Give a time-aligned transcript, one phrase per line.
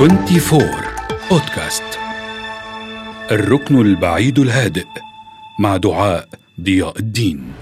[0.00, 0.62] 24
[1.30, 1.98] بودكاست
[3.30, 4.86] الركن البعيد الهادئ
[5.58, 6.28] مع دعاء
[6.60, 7.52] ضياء الدين.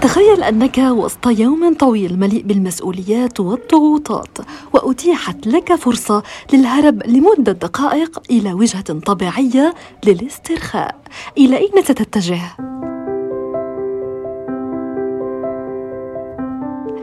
[0.00, 4.38] تخيل أنك وسط يوم طويل مليء بالمسؤوليات والضغوطات
[4.72, 6.22] وأتيحت لك فرصة
[6.52, 9.74] للهرب لمدة دقائق إلى وجهة طبيعية
[10.06, 10.96] للاسترخاء.
[11.38, 12.40] إلى أين ستتجه؟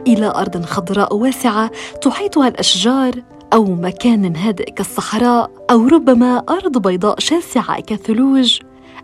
[0.06, 1.70] إلى أرض خضراء واسعة
[2.02, 3.12] تحيطها الاشجار
[3.52, 8.60] أو مكان هادئ كالصحراء أو ربما أرض بيضاء شاسعة كالثلوج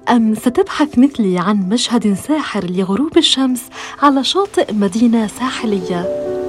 [0.08, 3.62] أم ستبحث مثلي عن مشهد ساحر لغروب الشمس
[4.02, 6.39] على شاطئ مدينة ساحلية؟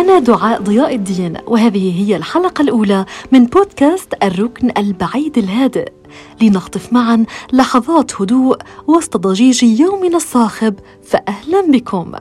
[0.00, 5.92] أنا دعاء ضياء الدين وهذه هي الحلقة الأولى من بودكاست الركن البعيد الهادئ
[6.42, 12.12] لنخطف معا لحظات هدوء وسط ضجيج يومنا الصاخب فأهلا بكم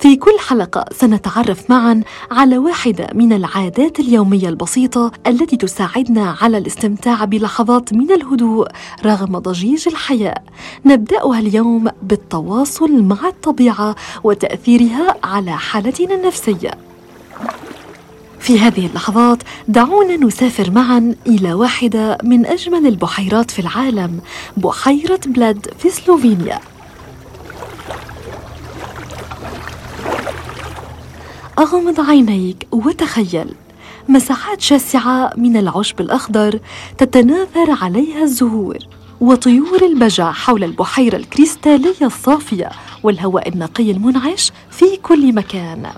[0.00, 7.24] في كل حلقة سنتعرف معا على واحدة من العادات اليومية البسيطة التي تساعدنا على الاستمتاع
[7.24, 8.68] بلحظات من الهدوء
[9.04, 10.44] رغم ضجيج الحياة.
[10.84, 16.91] نبدأها اليوم بالتواصل مع الطبيعة وتأثيرها على حالتنا النفسية.
[18.42, 24.20] في هذه اللحظات دعونا نسافر معا إلى واحدة من أجمل البحيرات في العالم
[24.56, 26.60] بحيرة بلاد في سلوفينيا.
[31.58, 33.54] أغمض عينيك وتخيل
[34.08, 36.58] مساحات شاسعة من العشب الأخضر
[36.98, 38.78] تتناثر عليها الزهور
[39.20, 42.70] وطيور البجع حول البحيرة الكريستالية الصافية
[43.02, 45.92] والهواء النقي المنعش في كل مكان.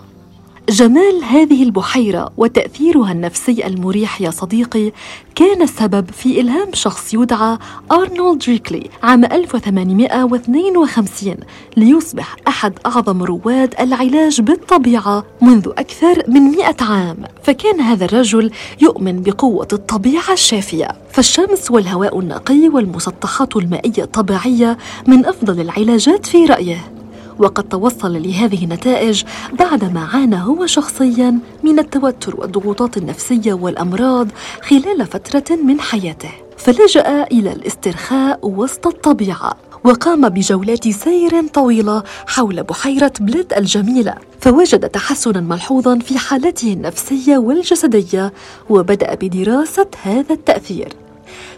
[0.68, 4.92] جمال هذه البحيرة وتأثيرها النفسي المريح يا صديقي
[5.34, 7.58] كان السبب في إلهام شخص يدعى
[7.92, 11.34] أرنولد ريكلي عام 1852
[11.76, 17.16] ليصبح أحد أعظم رواد العلاج بالطبيعة منذ أكثر من 100 عام.
[17.42, 18.50] فكان هذا الرجل
[18.82, 20.88] يؤمن بقوة الطبيعة الشافية.
[21.12, 26.93] فالشمس والهواء النقي والمسطحات المائية الطبيعية من أفضل العلاجات في رأيه.
[27.38, 34.28] وقد توصل لهذه النتائج بعدما عانى هو شخصيا من التوتر والضغوطات النفسية والأمراض
[34.62, 36.30] خلال فترة من حياته.
[36.56, 44.14] فلجأ إلى الاسترخاء وسط الطبيعة وقام بجولات سير طويلة حول بحيرة بلد الجميلة.
[44.40, 48.32] فوجد تحسنا ملحوظا في حالته النفسية والجسدية
[48.70, 50.88] وبدأ بدراسة هذا التأثير.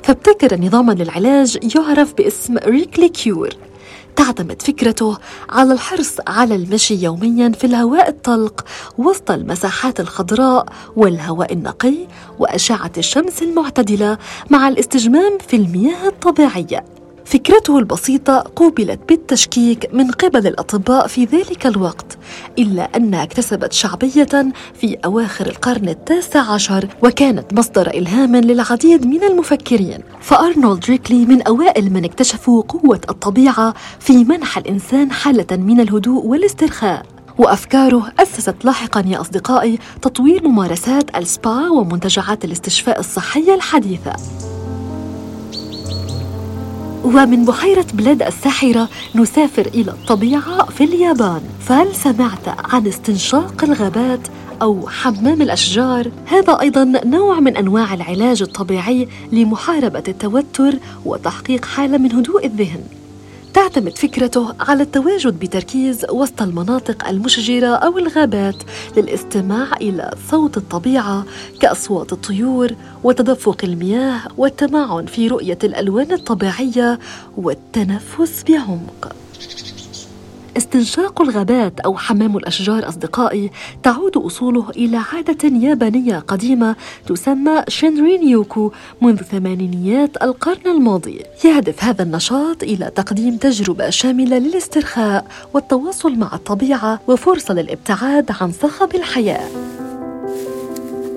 [0.02, 3.48] فابتكر نظاما للعلاج يعرف باسم Rikli cure
[4.16, 5.18] تعتمد فكرته
[5.50, 8.64] على الحرص على المشي يوميا في الهواء الطلق
[8.98, 10.66] وسط المساحات الخضراء
[10.96, 11.94] والهواء النقي
[12.38, 14.18] وأشعة الشمس المعتدلة
[14.50, 16.95] مع الاستجمام في المياه الطبيعية.
[17.26, 22.18] فكرته البسيطة قوبلت بالتشكيك من قبل الأطباء في ذلك الوقت
[22.58, 29.98] إلا أنها اكتسبت شعبية في أواخر القرن التاسع عشر وكانت مصدر إلهام للعديد من المفكرين.
[30.20, 37.06] فأرنولد ريكلي من أوائل من اكتشفوا قوة الطبيعة في منح الإنسان حالة من الهدوء والاسترخاء.
[37.38, 44.12] وأفكاره أسست لاحقا يا أصدقائي تطوير ممارسات السبا ومنتجعات الاستشفاء الصحية الحديثة.
[47.06, 54.20] ومن بحيرة بلاد الساحرة نسافر إلى الطبيعة في اليابان فهل سمعت عن استنشاق الغابات
[54.62, 60.74] أو حمام الأشجار؟ هذا أيضا نوع من أنواع العلاج الطبيعي لمحاربة التوتر
[61.04, 62.80] وتحقيق حالة من هدوء الذهن
[63.56, 68.56] تعتمد فكرته على التواجد بتركيز وسط المناطق المشجرة أو الغابات
[68.96, 71.24] للاستماع إلى صوت الطبيعة
[71.60, 72.72] كأصوات الطيور
[73.04, 76.98] وتدفق المياه والتمعن في رؤية الألوان الطبيعية
[77.36, 79.16] والتنفس بعمق.
[80.56, 83.50] استنشاق الغابات أو حمام الأشجار أصدقائي
[83.82, 86.76] تعود أصوله إلى عادة يابانية قديمة
[87.06, 88.72] تسمى شينرين يوكو
[89.02, 91.22] منذ ثمانينيات القرن الماضي.
[91.44, 98.94] يهدف هذا النشاط إلى تقديم تجربة شاملة للاسترخاء والتواصل مع الطبيعة وفرصة للابتعاد عن صخب
[98.94, 99.65] الحياة.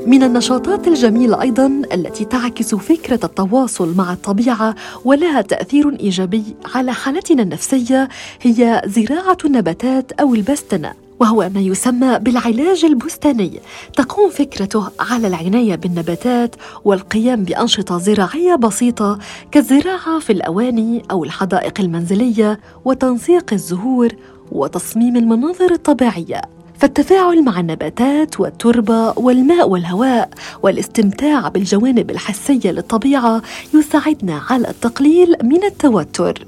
[0.10, 4.76] من النشاطات الجميلة أيضا التي تعكس فكرة التواصل مع الطبيعة
[5.06, 6.44] ولها تأثير إيجابي
[6.76, 8.10] على حالتنا النفسية
[8.42, 13.60] هي زراعة النباتات أو البستنة وهو ما يسمى بالعلاج البستاني.
[13.96, 19.20] تقوم فكرته على العناية بالنباتات والقيام بأنشطة زراعية بسيطة
[19.52, 24.10] كالزراعة في الأواني أو الحدائق المنزلية وتنسيق الزهور
[24.52, 26.59] وتصميم المناظر الطبيعية.
[26.80, 30.30] فالتفاعل مع النباتات والتربة والماء والهواء
[30.64, 33.42] والاستمتاع بالجوانب الحسية للطبيعة
[33.74, 36.46] يساعدنا على التقليل من التوتر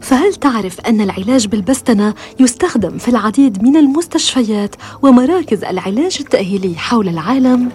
[0.00, 7.68] فهل تعرف أن العلاج بالبستنة يستخدم في العديد من المستشفيات ومراكز العلاج التأهيلي حول العالم؟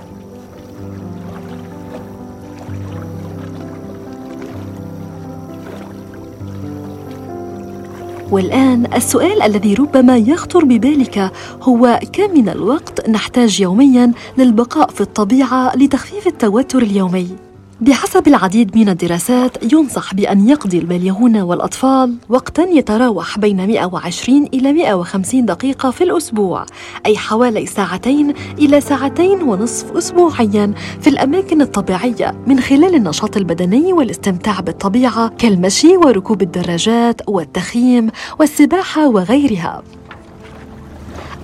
[8.35, 15.75] والآن السؤال الذي ربما يخطر ببالك هو كم من الوقت نحتاج يومياً للبقاء في الطبيعة
[15.75, 17.44] لتخفيف التوتر اليومي؟
[17.81, 25.45] بحسب العديد من الدراسات ينصح بأن يقضي البالغون والأطفال وقتا يتراوح بين 120 إلى 150
[25.45, 26.65] دقيقة في الأسبوع
[27.05, 34.59] أي حوالي ساعتين إلى ساعتين ونصف أسبوعيا في الأماكن الطبيعية من خلال النشاط البدني والاستمتاع
[34.59, 39.83] بالطبيعة كالمشي وركوب الدراجات والتخييم والسباحة وغيرها.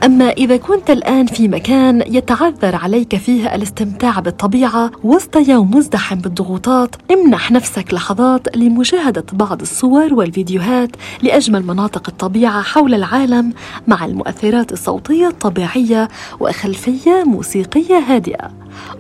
[0.04, 6.96] أما إذا كنت الآن في مكان يتعذر عليك فيه الاستمتاع بالطبيعة وسط يوم مزدحم بالضغوطات
[7.12, 10.90] امنح نفسك لحظات لمشاهدة بعض الصور والفيديوهات
[11.22, 13.54] لأجمل مناطق الطبيعة حول العالم
[13.88, 16.08] مع المؤثرات الصوتية الطبيعية
[16.40, 18.52] وخلفية موسيقية هادئة.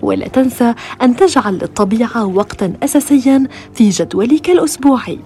[0.01, 5.19] ولا تنسى أن تجعل للطبيعة وقتا أساسيا في جدولك الأسبوعي.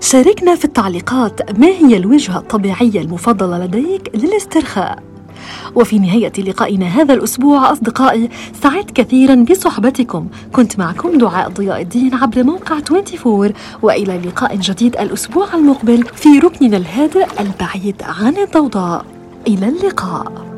[0.00, 5.02] شاركنا في التعليقات ما هي الوجهة الطبيعية المفضلة لديك للاسترخاء.
[5.74, 8.28] وفي نهاية لقائنا هذا الأسبوع أصدقائي
[8.62, 10.28] سعدت كثيرا بصحبتكم.
[10.52, 13.52] كنت معكم دعاء ضياء الدين عبر موقع 24
[13.82, 19.04] وإلى لقاء جديد الأسبوع المقبل في ركننا الهادئ البعيد عن الضوضاء.
[19.46, 20.49] إلى اللقاء.